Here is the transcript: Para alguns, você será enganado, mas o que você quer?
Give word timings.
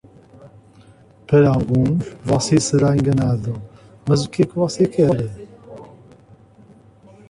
Para 1.27 1.51
alguns, 1.53 2.15
você 2.23 2.59
será 2.59 2.95
enganado, 2.97 3.61
mas 4.09 4.25
o 4.25 4.29
que 4.31 4.43
você 4.47 4.87
quer? 4.87 5.31